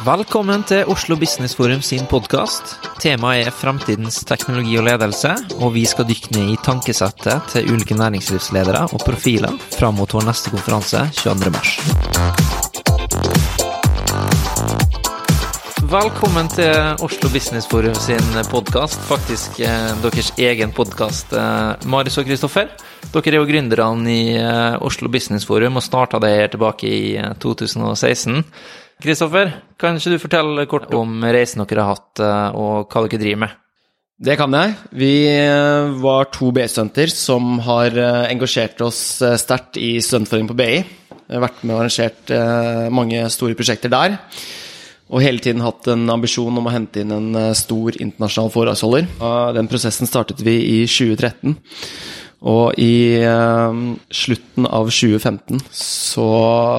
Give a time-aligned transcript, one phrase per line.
[0.00, 2.78] Velkommen til Oslo Business Forum sin podkast.
[3.02, 7.98] Temaet er framtidens teknologi og ledelse, og vi skal dykke ned i tankesettet til ulike
[8.00, 11.52] næringslivsledere og profiler fram mot vår neste konferanse 22.
[11.52, 11.76] mars.
[15.90, 16.70] Velkommen til
[17.04, 21.32] Oslo Business Forum sin podkast, faktisk eh, deres egen podkast.
[21.34, 22.72] Eh, Marius og Kristoffer,
[23.10, 27.16] dere er jo gründerne i eh, Oslo Business Forum og starta det her tilbake i
[27.18, 28.44] eh, 2016.
[29.00, 33.22] Kristoffer, kan ikke du fortelle kort om reisen dere har hatt, eh, og hva dere
[33.22, 33.56] driver med?
[34.20, 34.74] Det kan jeg.
[35.00, 40.58] Vi eh, var to BI-studenter som har eh, engasjert oss eh, sterkt i studentforeningen på
[40.58, 40.80] BI.
[41.30, 44.18] Vært med og arrangert eh, mange store prosjekter der.
[45.10, 49.08] Og hele tiden hatt en ambisjon om å hente inn en eh, stor internasjonal foredragsholder.
[49.56, 51.56] Den prosessen startet vi i 2013.
[52.48, 53.80] Og i eh,
[54.16, 56.28] slutten av 2015 så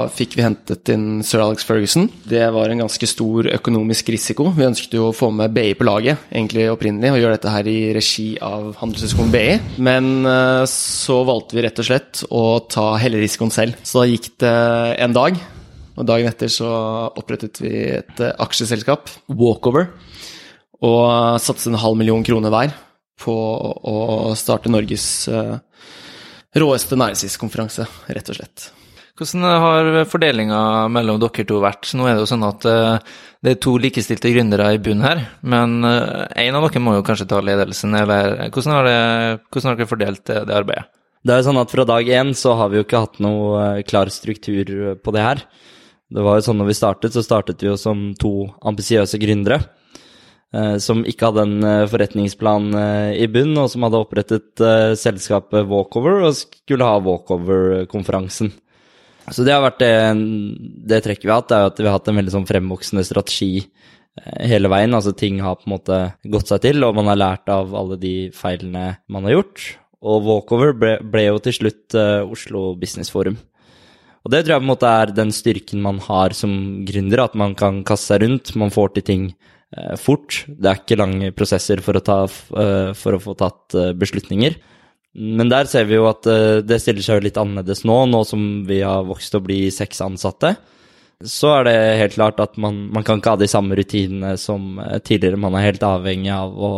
[0.10, 2.08] fikk vi hentet inn sir Alex Ferguson.
[2.26, 4.50] Det var en ganske stor økonomisk risiko.
[4.58, 7.70] Vi ønsket jo å få med BI på laget, egentlig opprinnelig, og gjøre dette her
[7.70, 9.48] i regi av Handelshøyskolen BI.
[9.86, 13.78] Men eh, så valgte vi rett og slett å ta hele risikoen selv.
[13.86, 14.58] Så da gikk det
[15.06, 15.38] en dag,
[15.92, 16.72] og dagen etter så
[17.14, 19.92] opprettet vi et eh, aksjeselskap, Walkover,
[20.82, 22.74] og satset en halv million kroner hver
[23.22, 25.58] på å starte Norges eh,
[26.58, 28.70] råeste næringslivskonferanse, rett og slett.
[29.22, 31.92] Hvordan har fordelinga mellom dere to vært?
[31.94, 33.12] Nå er det jo sånn at eh,
[33.46, 37.06] det er to likestilte gründere i bunnen her, men eh, en av dere må jo
[37.06, 40.90] kanskje ta ledelsen, eller hvordan har, det, hvordan har dere fordelt det, det arbeidet?
[41.22, 43.84] Det er jo sånn at Fra dag én så har vi jo ikke hatt noe
[43.86, 45.44] klar struktur på det her.
[46.12, 49.62] Det var jo sånn når vi startet, så startet vi jo som to ambisiøse gründere.
[50.56, 54.66] Eh, Som ikke hadde en eh, forretningsplan eh, i bunn, og som hadde opprettet
[55.00, 58.52] selskapet Walkover og skulle ha Walkover-konferansen.
[59.32, 59.94] Så det har vært det,
[60.90, 63.54] det trekket vi har hatt, er at vi har hatt en veldig sånn fremvoksende strategi
[64.50, 64.96] hele veien.
[64.98, 66.00] Altså ting har på en måte
[66.34, 69.70] gått seg til, og man har lært av alle de feilene man har gjort.
[70.02, 71.96] Og Walkover ble, ble jo til slutt
[72.26, 73.38] Oslo Business Forum.
[74.22, 76.52] Og det tror jeg på en måte er den styrken man har som
[76.86, 79.24] gründer, at man kan kaste seg rundt, man får til ting
[80.00, 80.44] fort.
[80.48, 84.58] Det er ikke lange prosesser for å, ta, eh, for å få tatt eh, beslutninger.
[85.14, 88.66] Men der ser vi jo at eh, det stiller seg litt annerledes nå, nå som
[88.68, 90.56] vi har vokst til å bli seks ansatte.
[91.22, 94.80] Så er det helt klart at man, man kan ikke ha de samme rutinene som
[94.80, 95.40] eh, tidligere.
[95.40, 96.72] Man er helt avhengig av å,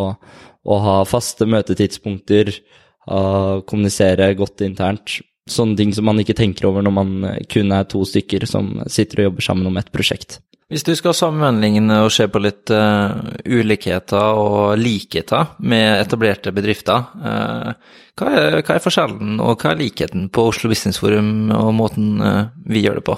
[0.64, 2.56] å ha faste møtetidspunkter,
[3.04, 5.18] kommunisere godt internt.
[5.50, 8.78] Sånne ting som man ikke tenker over når man eh, kun er to stykker som
[8.88, 10.40] sitter og jobber sammen om et prosjekt.
[10.74, 13.14] Hvis du skal sammenligne og se på litt uh,
[13.46, 17.76] ulikheter og likheter med etablerte bedrifter, uh,
[18.18, 22.16] hva, er, hva er forskjellen og hva er likheten på Oslo Business Forum og måten
[22.26, 23.18] uh, vi gjør det på?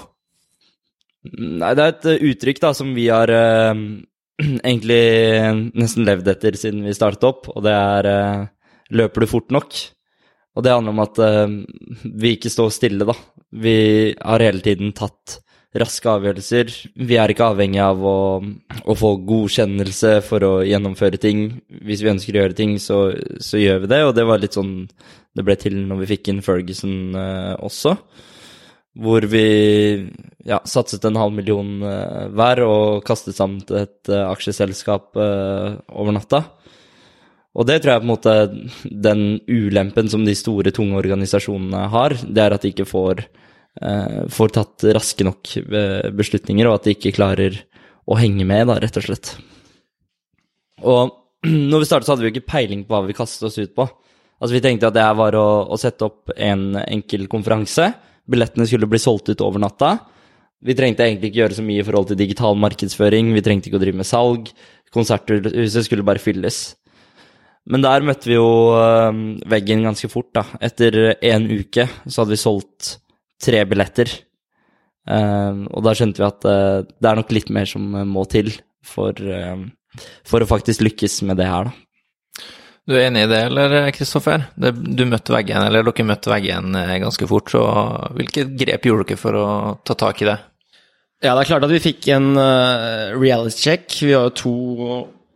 [1.31, 3.31] Nei, det er et uttrykk da som vi har
[4.41, 4.99] egentlig
[5.79, 8.11] nesten levd etter siden vi startet opp, og det er
[8.91, 9.79] 'løper du fort nok'?
[10.59, 11.23] Og det handler om at
[12.03, 13.16] vi ikke står stille, da.
[13.51, 15.39] Vi har hele tiden tatt
[15.81, 16.72] raske avgjørelser.
[17.08, 18.20] Vi er ikke avhengig av å,
[18.85, 21.47] å få godkjennelse for å gjennomføre ting.
[21.85, 22.99] Hvis vi ønsker å gjøre ting, så,
[23.44, 24.78] så gjør vi det, og det var litt sånn
[25.35, 27.97] det ble til når vi fikk inn Ferguson eh, også
[28.96, 29.46] hvor vi
[30.47, 35.73] ja, satset en halv million eh, hver og kastet sammen til et eh, aksjeselskap eh,
[35.91, 36.46] over natta.
[37.55, 38.35] Og det tror jeg på en måte
[39.08, 43.26] den ulempen som de store, tunge organisasjonene har, det er at de ikke får,
[44.31, 47.59] får tatt raske nok eh, beslutninger, og at de ikke klarer
[48.05, 49.35] å henge med, da, rett og slett.
[50.85, 51.16] Og
[51.72, 53.75] når vi startet, så hadde vi jo ikke peiling på hva vi kastet oss ut
[53.75, 53.87] på.
[54.35, 57.93] Altså Vi tenkte at det her var å, å sette opp en enkel konferanse
[58.29, 59.97] billettene skulle bli solgt ut over natta.
[60.66, 63.79] Vi trengte egentlig ikke gjøre så mye i forhold til digital markedsføring, vi trengte ikke
[63.79, 64.49] å drive med salg.
[64.95, 66.75] Konserthuset skulle bare fylles.
[67.69, 70.45] Men der møtte vi jo øh, veggen ganske fort, da.
[70.63, 72.95] Etter en uke så hadde vi solgt
[73.41, 74.11] tre billetter.
[75.05, 78.49] Uh, og da skjønte vi at uh, det er nok litt mer som må til
[78.85, 81.82] for, uh, for å faktisk lykkes med det her, da.
[82.85, 84.43] Du er enig i det, eller Kristoffer?
[84.61, 87.64] Du møtte veggen, eller dere møtte veggen ganske fort, så
[88.14, 89.46] hvilke grep gjorde dere for å
[89.82, 90.35] ta tak i det?
[91.26, 92.37] Ja, det er klart at vi fikk en
[93.17, 93.87] reality check.
[93.90, 94.53] Vi var jo to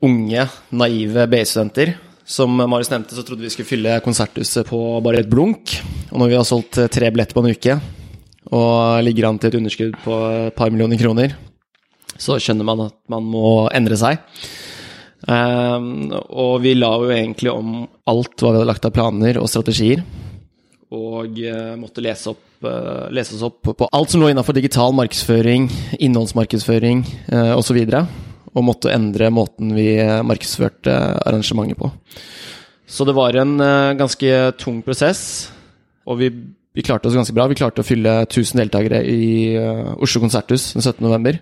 [0.06, 0.46] unge,
[0.78, 1.96] naive BI-studenter
[2.30, 5.74] som Marius nevnte, så trodde vi skulle fylle konserthuset på bare et blunk.
[6.12, 7.78] Og når vi har solgt tre billetter på en uke,
[8.54, 10.18] og ligger an til et underskudd på
[10.50, 11.34] et par millioner kroner,
[12.20, 14.22] så skjønner man at man må endre seg.
[15.28, 19.50] Um, og vi la jo egentlig om alt hva vi hadde lagt av planer og
[19.52, 20.04] strategier.
[20.96, 24.96] Og uh, måtte lese, opp, uh, lese, oss opp på alt som lå innafor digital
[24.98, 27.78] markedsføring, innholdsmarkedsføring uh, osv.
[27.84, 29.92] Og, så og måtte endre måten vi
[30.26, 31.92] markedsførte arrangementet på.
[32.90, 35.22] Så det var en uh, ganske tung prosess,
[36.10, 37.46] og vi, vi, klarte oss ganske bra.
[37.52, 40.98] Vi klarte å fylle 1000 deltakere i uh, Oslo konserthus den 17.
[41.06, 41.38] november,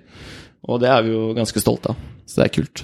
[0.68, 2.06] og det er vi jo ganske stolte av.
[2.28, 2.84] Så det er kult.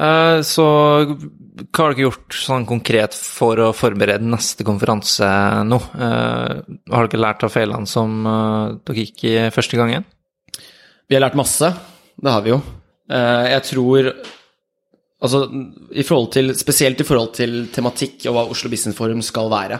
[0.00, 0.64] Eh, så
[1.04, 5.26] hva har dere gjort sånn konkret for å forberede neste konferanse
[5.66, 5.80] nå?
[5.98, 10.06] har dere lært av feilene som dere gikk i første gangen?
[11.10, 11.74] Vi har lært masse,
[12.16, 12.62] det har vi jo.
[13.10, 14.12] Eh, jeg tror
[15.20, 15.42] Altså,
[15.92, 16.00] i
[16.32, 19.76] til, spesielt i forhold til tematikk og hva Oslo Business Forum skal være.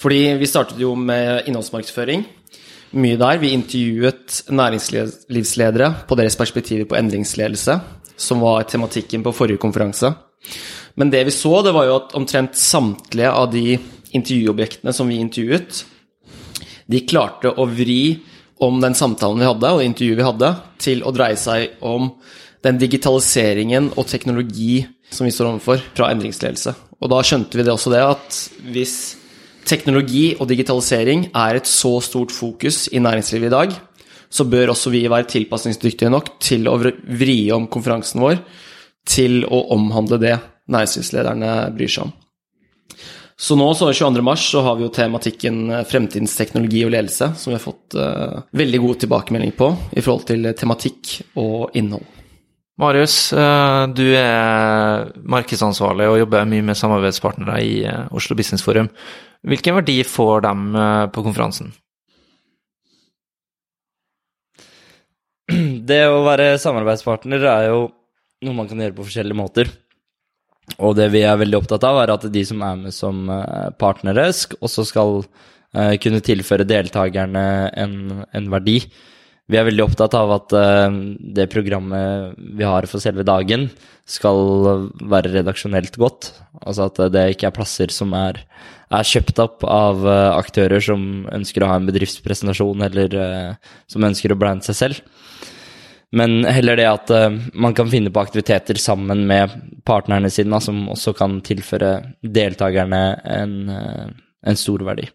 [0.00, 2.24] Fordi vi startet jo med innholdsmarkedsføring.
[2.96, 3.36] Mye der.
[3.36, 7.80] Vi intervjuet næringslivsledere på deres perspektiver på endringsledelse,
[8.16, 10.14] som var tematikken på forrige konferanse.
[10.96, 13.78] Men det vi så, det var jo at omtrent samtlige av de
[14.12, 15.84] intervjuobjektene som vi intervjuet,
[16.88, 18.22] de klarte å vri
[18.62, 22.10] om den samtalen vi hadde, og intervjuet vi hadde, til å dreie seg om
[22.62, 26.74] den digitaliseringen og teknologi som vi står overfor fra endringsledelse.
[27.02, 28.38] Og da skjønte vi det også det at
[28.72, 28.96] hvis
[29.68, 33.74] teknologi og digitalisering er et så stort fokus i næringslivet i dag,
[34.32, 38.40] så bør også vi være tilpasningsdyktige nok til å vri om konferansen vår
[39.08, 40.36] til å omhandle det
[40.72, 42.12] næringslivslederne bryr seg om.
[43.42, 44.22] Så nå, så 22.
[44.22, 47.96] mars, så har vi jo tematikken eh, fremtidens teknologi og ledelse, som vi har fått
[47.98, 52.21] uh, veldig god tilbakemelding på i forhold til tematikk og innhold.
[52.80, 58.88] Marius, eh, du er markedsansvarlig og jobber mye med samarbeidspartnere i eh, Oslo Business Forum.
[59.44, 61.72] Hvilken verdi får de eh, på konferansen?
[65.92, 67.90] Det å være samarbeidspartner er jo
[68.42, 69.68] noe man kan gjøre på forskjellige måter.
[70.80, 73.26] Og det vi er veldig opptatt av, er at de som er med som
[73.82, 74.28] partnere,
[74.62, 75.24] også skal
[76.00, 77.42] kunne tilføre deltakerne
[77.82, 78.76] en, en verdi.
[79.52, 80.94] Vi er veldig opptatt av at uh,
[81.36, 83.68] det programmet vi har for selve dagen,
[84.08, 84.38] skal
[85.12, 86.30] være redaksjonelt godt.
[86.64, 88.40] Altså at det ikke er plasser som er,
[88.88, 94.08] er kjøpt opp av uh, aktører som ønsker å ha en bedriftspresentasjon, eller uh, som
[94.08, 95.04] ønsker å brande seg selv.
[96.16, 97.10] Men heller det at
[97.56, 99.52] man kan finne på aktiviteter sammen med
[99.88, 103.00] partnerne sine, som også kan tilføre deltakerne
[103.32, 105.06] en, en stor verdi.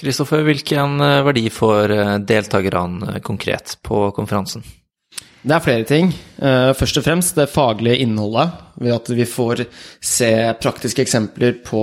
[0.00, 4.64] Kristoffer, hvilken eh, verdi får eh, deltakerne eh, konkret på konferansen?
[5.40, 6.10] Det er flere ting.
[6.76, 8.58] Først og fremst det faglige innholdet.
[8.76, 9.62] Ved at vi får
[10.04, 10.28] se
[10.60, 11.80] praktiske eksempler på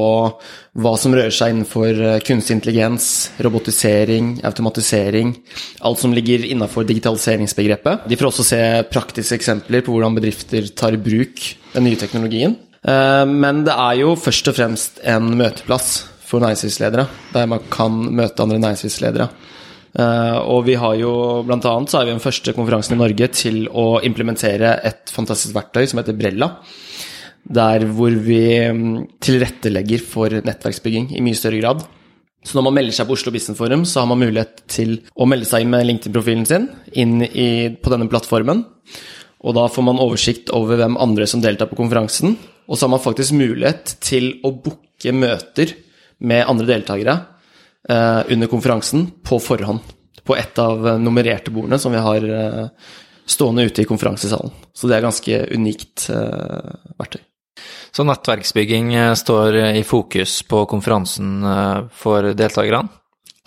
[0.77, 3.07] hva som rører seg innenfor kunstig intelligens,
[3.41, 5.33] robotisering, automatisering.
[5.89, 8.05] Alt som ligger innenfor digitaliseringsbegrepet.
[8.05, 8.61] De får også se
[8.93, 11.41] praktiske eksempler på hvordan bedrifter tar i bruk
[11.73, 12.53] den nye teknologien.
[12.85, 18.43] Men det er jo først og fremst en møteplass for næringslivsledere, der man kan møte
[18.43, 19.29] andre næringslivsledere.
[19.97, 21.11] Uh, og vi har jo
[21.47, 25.55] blant annet så er vi den første konferansen i Norge til å implementere et fantastisk
[25.55, 26.51] verktøy som heter Brella.
[27.47, 31.87] Der hvor vi um, tilrettelegger for nettverksbygging i mye større grad.
[32.45, 35.25] Så når man melder seg på Oslo Business Forum, så har man mulighet til å
[35.27, 38.61] melde seg inn med LinkedIn-profilen sin inn i, på denne plattformen.
[39.47, 42.37] Og da får man oversikt over hvem andre som deltar på konferansen.
[42.67, 45.73] Og så har man faktisk mulighet til å booke møter
[46.19, 47.17] med andre deltakere
[47.89, 49.79] eh, under konferansen på forhånd.
[50.23, 52.67] På et av eh, nummererte bordene som vi har eh,
[53.27, 54.53] stående ute i konferansesalen.
[54.73, 57.23] Så det er ganske unikt eh, verktøy.
[57.95, 62.87] Så nettverksbygging står i fokus på konferansen eh, for deltakerne?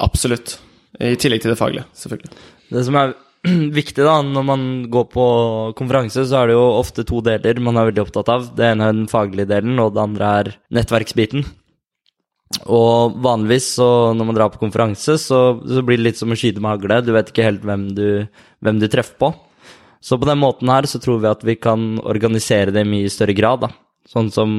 [0.00, 0.58] Absolutt.
[1.00, 2.32] I tillegg til det faglige, selvfølgelig.
[2.70, 3.12] Det som er
[3.80, 5.26] viktig da, når man går på
[5.78, 8.50] konferanse, så er det jo ofte to deler man er veldig opptatt av.
[8.56, 11.46] Det ene er den faglige delen, og det andre er nettverksbiten.
[12.66, 16.38] Og vanligvis så når man drar på konferanse, så, så blir det litt som å
[16.38, 16.98] skyte med hagle.
[17.06, 18.26] Du vet ikke helt hvem du,
[18.64, 19.30] hvem du treffer på.
[20.00, 23.12] Så på den måten her så tror vi at vi kan organisere det i mye
[23.12, 23.66] større grad.
[23.66, 23.70] da.
[24.08, 24.52] Sånn som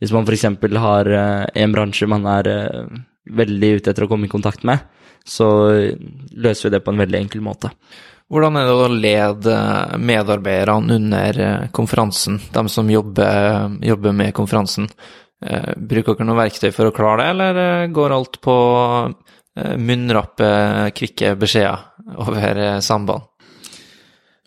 [0.00, 0.46] hvis man f.eks.
[0.80, 4.86] har eh, en bransje man er eh, veldig ute etter å komme i kontakt med,
[5.28, 5.48] så
[6.32, 7.74] løser vi det på en veldig enkel måte.
[8.28, 9.56] Hvordan er det å lede
[10.04, 14.88] medarbeiderne under eh, konferansen, de som jobber, jobber med konferansen?
[15.38, 18.58] Eh, bruker dere noe verktøy for å klare det, eller eh, går alt på
[19.58, 20.48] munnrappe,
[20.94, 23.24] kvikke beskjeder over samband?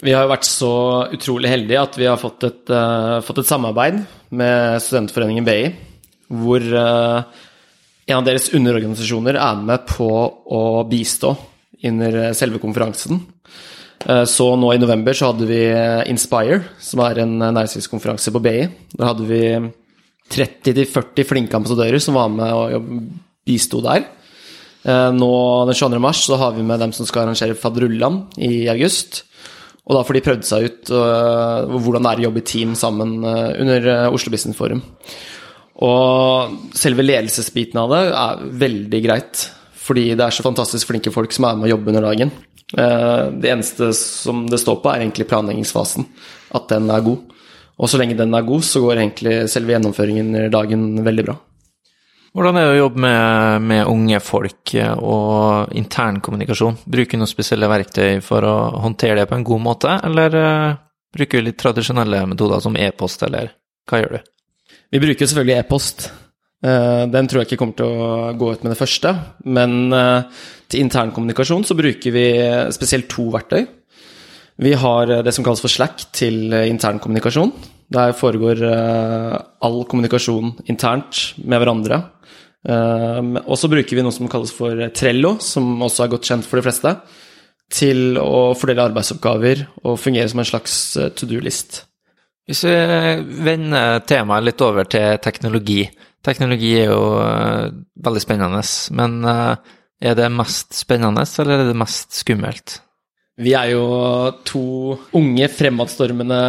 [0.01, 0.73] Vi har vært så
[1.13, 3.99] utrolig heldige at vi har fått et, uh, fått et samarbeid
[4.33, 5.59] med Studentforeningen BI,
[6.41, 7.21] hvor uh,
[8.09, 10.09] en av deres underorganisasjoner er med på
[10.57, 11.35] å bistå
[11.85, 13.21] under selve konferansen.
[14.07, 15.61] Uh, så nå i november så hadde vi
[16.09, 18.57] Inspire, som er en næringslivskonferanse på BI.
[18.95, 19.43] Der hadde vi
[20.31, 22.89] 30-40 flinke ambassadører som var med og
[23.47, 24.05] bisto der.
[24.81, 25.33] Eh, nå
[25.69, 25.99] den 22.
[26.01, 29.23] mars så har vi med dem som skal arrangere Fadrullan i august.
[29.85, 32.75] Og da får de prøvd seg ut uh, hvordan det er å jobbe i team
[32.77, 34.83] sammen uh, under Oslo Business Forum.
[35.81, 39.41] Og selve ledelsesbiten av det er veldig greit,
[39.81, 42.31] fordi det er så fantastisk flinke folk som er med å jobbe under dagen.
[42.71, 46.05] det eneste som det står på, er egentlig planleggingsfasen.
[46.55, 47.40] At den er god.
[47.81, 51.37] Og så lenge den er god, så går egentlig selve gjennomføringen i dagen veldig bra.
[52.31, 54.71] Hvordan er det å jobbe med, med unge folk
[55.03, 56.77] og internkommunikasjon?
[56.85, 58.53] Bruker du noen spesielle verktøy for å
[58.85, 60.77] håndtere det på en god måte, eller uh,
[61.11, 63.51] bruker du litt tradisjonelle metoder som e-post, eller
[63.89, 64.31] hva gjør du?
[64.95, 66.07] Vi bruker selvfølgelig e-post.
[66.63, 69.15] Uh, den tror jeg ikke kommer til å gå ut med det første,
[69.51, 69.77] men
[70.71, 72.25] til internkommunikasjon så bruker vi
[72.71, 73.65] spesielt to verktøy.
[74.59, 77.53] Vi har eh, det som kalles for Slack til intern kommunikasjon.
[77.91, 82.03] Der foregår eh, all kommunikasjon internt med hverandre.
[82.61, 86.59] Og så bruker vi noe som kalles for Trello, som også er godt kjent for
[86.59, 86.91] de fleste,
[87.73, 90.75] til å fordele arbeidsoppgaver og fungere som en slags
[91.17, 91.79] to do-list.
[92.45, 92.75] Hvis vi
[93.47, 95.87] vender temaet litt over til teknologi.
[96.21, 97.01] Teknologi er jo
[98.05, 98.61] veldig spennende,
[98.93, 102.77] men er det mest spennende, eller er det mest skummelt?
[103.39, 103.85] Vi er jo
[104.43, 104.63] to
[105.15, 106.39] unge, fremadstormende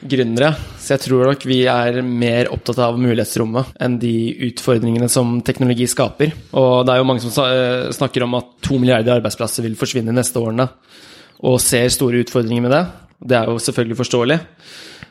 [0.00, 4.14] gründere, så jeg tror nok vi er mer opptatt av mulighetsrommet enn de
[4.48, 6.32] utfordringene som teknologi skaper.
[6.56, 10.14] Og det er jo mange som eh, snakker om at to milliarder arbeidsplasser vil forsvinne
[10.16, 10.70] neste årene,
[11.44, 12.82] og ser store utfordringer med det.
[13.20, 14.38] Det er jo selvfølgelig forståelig,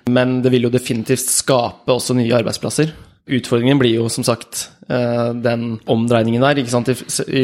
[0.09, 2.89] men det vil jo definitivt skape også nye arbeidsplasser.
[3.29, 6.57] Utfordringen blir jo som sagt eh, den omdreiningen der.
[6.57, 6.89] ikke sant?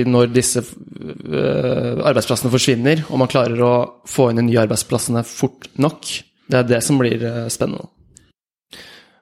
[0.10, 3.74] Når disse eh, arbeidsplassene forsvinner, og man klarer å
[4.10, 6.10] få inn de nye arbeidsplassene fort nok.
[6.50, 7.92] Det er det som blir eh, spennende.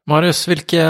[0.07, 0.83] Marius, hvilke,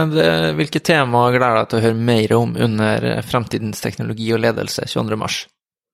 [0.58, 5.44] hvilke temaer gleder deg til å høre mer om under Fremtidens teknologi og ledelse 22.3?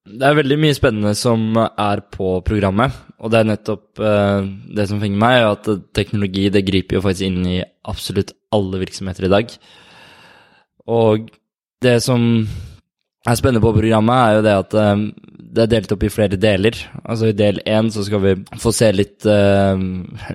[0.08, 5.04] Det er veldig mye spennende som er på programmet, og det er nettopp det som
[5.04, 7.58] fenger meg, at teknologi det griper jo faktisk inn i
[7.92, 9.54] absolutt alle virksomheter i dag.
[10.90, 11.30] Og
[11.82, 12.22] det som
[13.26, 15.04] er spennende på programmet, er jo det at um,
[15.50, 16.76] det er delt opp i flere deler.
[17.02, 19.74] Altså I del én så skal vi få se litt, uh,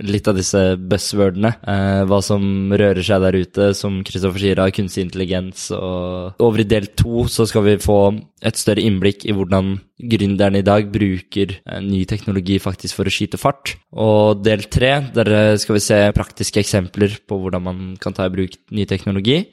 [0.03, 1.53] litt av disse buzzwordene.
[1.63, 5.69] Uh, hva som rører seg der ute, som Kristoffer sier av kunstig intelligens.
[5.75, 8.00] Og over i del to så skal vi få
[8.45, 9.77] et større innblikk i hvordan
[10.12, 13.77] gründerne i dag bruker uh, ny teknologi faktisk for å skyte fart.
[13.95, 18.36] Og del tre, der skal vi se praktiske eksempler på hvordan man kan ta i
[18.36, 19.45] bruk ny teknologi.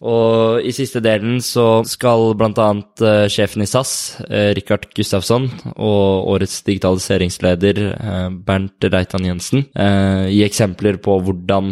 [0.00, 2.52] Og i siste delen så skal bl.a.
[2.56, 3.92] Uh, eh, sjefen i SAS,
[4.24, 11.70] uh, Rikard Gustafsson, og årets digitaliseringsleder uh, Bernt Reitan Jensen gi eksempler på hvordan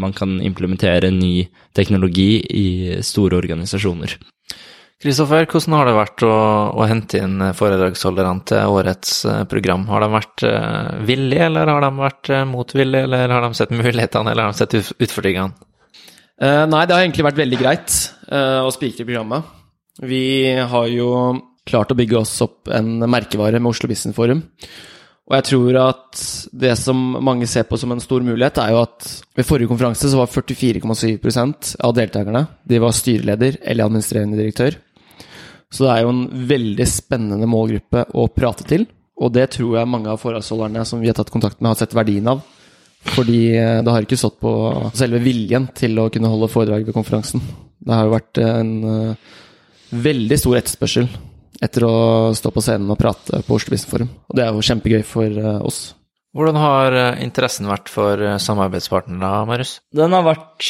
[0.00, 1.46] man kan implementere ny
[1.76, 2.66] teknologi i
[3.06, 4.16] store organisasjoner.
[5.00, 6.34] Kristoffer, hvordan har det vært å,
[6.76, 9.14] å hente inn foredragsholderne til årets
[9.50, 9.86] program?
[9.90, 10.44] Har de vært
[11.08, 14.94] villige, eller har de vært motvillige, eller har de sett mulighetene, eller har de sett
[14.98, 15.69] utfordringene?
[16.40, 17.96] Uh, nei, det har egentlig vært veldig greit
[18.32, 19.48] uh, å spikre programmet.
[20.00, 20.24] Vi
[20.56, 21.10] har jo
[21.68, 24.40] klart å bygge oss opp en merkevare med Oslo Business Forum.
[25.30, 26.20] Og jeg tror at
[26.58, 30.10] det som mange ser på som en stor mulighet, er jo at ved forrige konferanse
[30.10, 34.80] så var 44,7% av deltakerne de var styreleder eller administrerende direktør.
[35.70, 38.88] Så det er jo en veldig spennende målgruppe å prate til.
[39.20, 41.94] Og det tror jeg mange av forholdsholderne som vi har tatt kontakt med, har sett
[41.94, 42.42] verdien av.
[43.08, 44.52] Fordi eh, det har ikke stått på
[44.96, 47.42] selve viljen til å kunne holde foredrag ved konferansen.
[47.80, 49.30] Det har jo vært en uh,
[50.04, 51.06] veldig stor etterspørsel
[51.64, 51.94] etter å
[52.36, 54.10] stå på scenen og prate på Oslo Business Forum.
[54.28, 55.80] Og det er jo kjempegøy for uh, oss.
[56.36, 59.80] Hvordan har interessen vært for samarbeidspartnerne, Marius?
[59.96, 60.68] Den har vært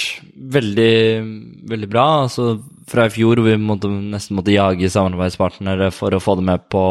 [0.55, 0.95] veldig,
[1.69, 2.05] veldig bra.
[2.23, 2.55] Altså,
[2.89, 6.65] fra i fjor, hvor vi måtte, nesten måtte jage samarbeidspartnere for å få det med
[6.73, 6.85] på,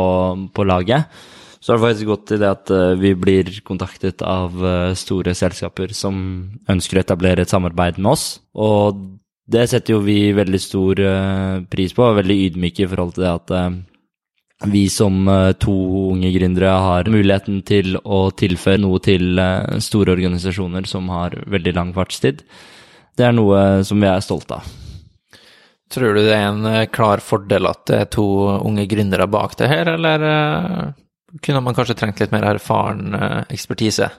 [0.54, 1.10] på laget,
[1.60, 5.36] så har det faktisk gått til det at uh, vi blir kontaktet av uh, store
[5.36, 6.16] selskaper som
[6.72, 8.26] ønsker å etablere et samarbeid med oss.
[8.56, 9.02] Og
[9.50, 13.28] det setter jo vi veldig stor uh, pris på, og veldig ydmyke i forhold til
[13.28, 13.56] det at
[14.70, 15.24] vi som
[15.56, 15.74] to
[16.10, 19.40] unge gründere har muligheten til å tilføre noe til
[19.80, 22.42] store organisasjoner som har veldig lang fartstid.
[23.16, 24.74] Det er noe som vi er stolte av.
[25.96, 28.28] Tror du det er en klar fordel at det er to
[28.60, 30.28] unge gründere bak det her, eller
[31.44, 34.10] kunne man kanskje trengt litt mer erfaren uh, ekspertise?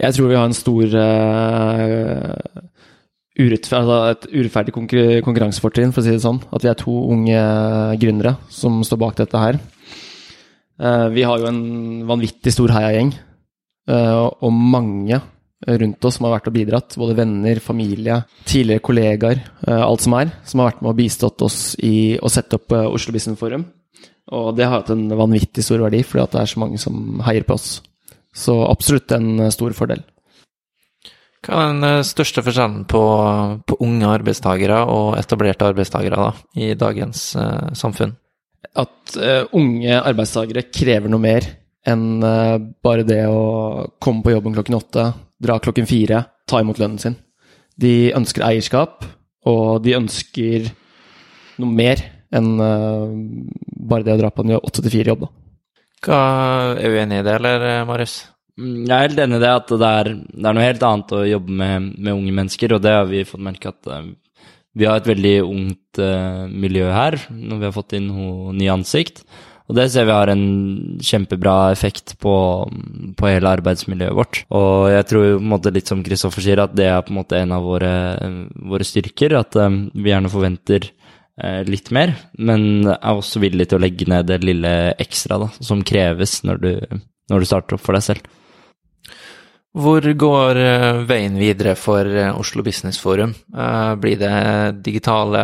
[0.00, 2.62] Jeg tror vi har en stor uh,
[3.38, 4.74] urettferd, altså et urettferdig
[5.26, 6.40] konkurransefortrinn, for å si det sånn.
[6.54, 7.44] At vi er to unge
[8.02, 9.60] gründere som står bak dette her.
[10.80, 11.62] Uh, vi har jo en
[12.08, 13.14] vanvittig stor heiagjeng,
[13.84, 15.18] og mange
[15.68, 16.94] rundt oss som har vært og bidratt.
[16.96, 18.14] Både venner, familie,
[18.48, 20.32] tidligere kollegaer, alt som er.
[20.48, 23.66] Som har vært med og bistått oss i å sette opp Oslo Business Forum.
[24.32, 27.44] Og det har hatt en vanvittig stor verdi, fordi det er så mange som heier
[27.44, 27.82] på oss.
[28.34, 30.02] Så absolutt en eh, stor fordel.
[31.44, 33.02] Hva er den eh, største forskjellen på,
[33.68, 38.14] på unge arbeidstakere og etablerte arbeidstakere da, i dagens uh, samfunn?
[38.80, 41.46] At uh, unge arbeidstakere krever noe mer
[41.84, 45.10] enn uh, bare det å komme på jobben klokken åtte,
[45.44, 47.18] dra klokken fire, ta imot lønnen sin.
[47.76, 49.04] De ønsker eierskap,
[49.44, 50.70] og de ønsker
[51.60, 52.00] noe mer
[52.34, 52.56] enn
[53.84, 55.32] bare det å dra på en 8-4-jobb, da.
[56.04, 56.20] Hva,
[56.76, 58.18] er du enig i det, eller, Marius?
[58.60, 61.16] Mm, jeg er helt enig i det, at det er, det er, noe helt annet
[61.16, 64.04] å jobbe med, med, unge mennesker, og det har vi fått merke at uh,
[64.74, 68.72] vi har et veldig ungt uh, miljø her, når vi har fått inn noe nye
[68.74, 69.24] ansikt.
[69.64, 70.44] Og det ser vi har en
[71.00, 72.34] kjempebra effekt på,
[73.16, 74.42] på hele arbeidsmiljøet vårt.
[74.52, 77.20] Og jeg tror på en måte litt som Kristoffer sier, at det er på en
[77.22, 77.94] måte en av våre,
[78.60, 79.38] våre styrker.
[79.40, 81.03] At um, vi gjerne forventer Eh,
[81.66, 84.70] litt mer, men er også villig til å legge ned det lille
[85.02, 86.70] ekstra da, som kreves når du,
[87.32, 88.28] når du starter opp for deg selv.
[89.74, 93.34] Hvor går eh, veien videre for eh, Oslo Business Forum?
[93.98, 94.34] Blir det
[94.86, 95.40] digitale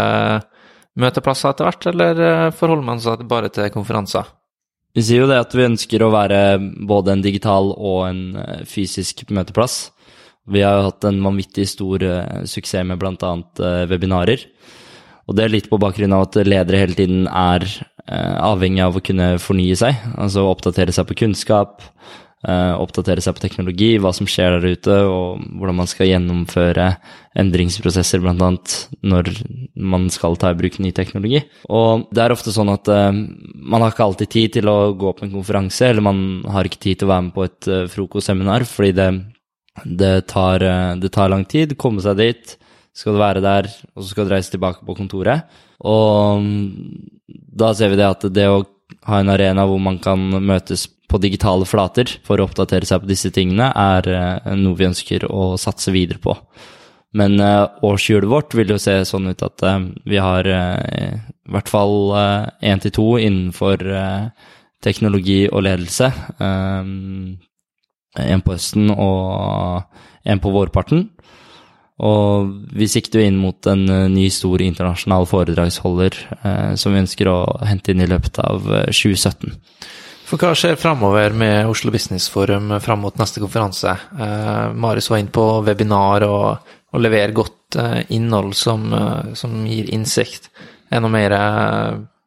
[1.00, 2.20] møteplasser etter hvert, eller
[2.54, 4.28] forholder man seg bare til konferanser?
[4.94, 8.22] Vi sier jo det at vi ønsker å være både en digital og en
[8.66, 9.90] fysisk møteplass.
[10.50, 12.02] Vi har jo hatt en vanvittig stor
[12.50, 13.32] suksess med bl.a.
[13.86, 14.42] webinarer.
[15.30, 18.98] Og det er litt på bakgrunn av at ledere hele tiden er eh, avhengig av
[18.98, 20.02] å kunne fornye seg.
[20.18, 21.84] Altså oppdatere seg på kunnskap,
[22.42, 26.88] eh, oppdatere seg på teknologi, hva som skjer der ute, og hvordan man skal gjennomføre
[27.38, 28.48] endringsprosesser, bl.a.
[29.06, 29.30] når
[29.78, 31.44] man skal ta i bruk ny teknologi.
[31.70, 33.12] Og det er ofte sånn at eh,
[33.54, 36.82] man har ikke alltid tid til å gå på en konferanse, eller man har ikke
[36.88, 39.08] tid til å være med på et frokostseminar, fordi det,
[39.86, 40.66] det, tar,
[40.98, 41.78] det tar lang tid.
[41.78, 42.56] å Komme seg dit
[42.96, 45.46] skal du være der, og så skal du reise tilbake på kontoret.
[45.86, 46.44] Og
[47.30, 48.64] da ser vi det at det å
[49.06, 53.10] ha en arena hvor man kan møtes på digitale flater for å oppdatere seg på
[53.10, 56.36] disse tingene, er eh, noe vi ønsker å satse videre på.
[57.18, 61.08] Men uh, årshjulet vårt vil jo se sånn ut at uh, vi har i
[61.50, 62.14] hvert fall
[62.62, 63.82] én til to innenfor
[64.78, 66.06] teknologi og ledelse.
[66.38, 69.82] En på høsten og
[70.22, 71.08] en på vårparten.
[72.00, 77.02] Og vi sikter jo inn mot en uh, ny, stor internasjonal foredragsholder eh, som vi
[77.02, 79.52] ønsker å hente inn i løpet av uh, eh, 2017.
[80.30, 83.96] For hva skjer framover med Oslo Business Forum fram mot neste konferanse?
[84.78, 87.74] Marius var inne på webinar og, og leverer godt
[88.14, 88.84] innhold som,
[89.34, 90.46] som, gir innsikt.
[90.86, 91.34] Er det noe mer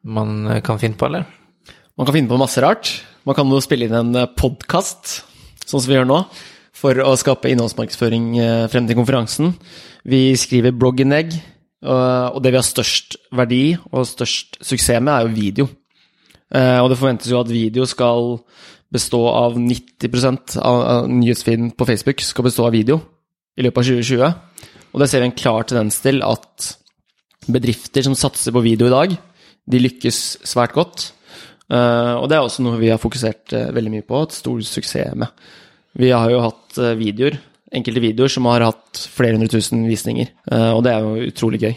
[0.04, 1.24] man kan finne på, eller?
[1.96, 2.92] Man kan finne på masse rart.
[3.24, 5.22] Man kan jo spille inn en podkast,
[5.64, 6.20] sånn som vi gjør nå
[6.84, 9.54] for å skape innholdsmarkedsføring eh, frem til konferansen.
[10.04, 11.32] Vi skriver blogginnlegg,
[11.84, 15.66] og det vi har størst verdi og størst suksess med, er jo video.
[16.54, 18.38] Eh, og det forventes jo at video skal
[18.94, 23.00] bestå av 90% av nyhetsfeeden på Facebook skal bestå av video
[23.58, 24.68] i løpet av 2020.
[24.94, 26.70] Og det ser vi en klar tendens til at
[27.50, 29.16] bedrifter som satser på video i dag,
[29.64, 31.10] de lykkes svært godt.
[31.72, 35.18] Eh, og det er også noe vi har fokusert veldig mye på, et stor suksess
[35.18, 35.32] med.
[35.98, 37.38] Vi har jo hatt eh, videoer,
[37.74, 41.62] enkelte videoer som har hatt flere hundre tusen visninger, eh, og det er jo utrolig
[41.62, 41.74] gøy.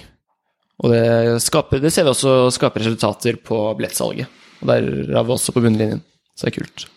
[0.85, 1.03] Og det,
[1.41, 4.29] skaper, det ser vi også skaper resultater på billettsalget.
[4.61, 6.01] Og der er vi også på bunnlinjen,
[6.37, 6.87] så det er kult.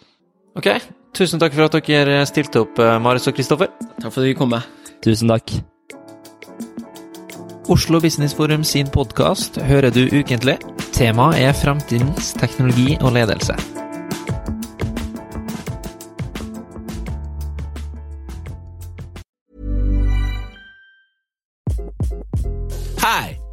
[0.60, 0.70] Ok,
[1.16, 3.72] tusen takk for at dere stilte opp, eh, Marius og Kristoffer.
[4.00, 4.88] Takk for at dere kom med.
[5.04, 5.60] Tusen takk.
[7.70, 10.56] Oslo Business Forum sin podkast hører du ukentlig.
[10.96, 13.54] Temaet er fremtidens teknologi og ledelse.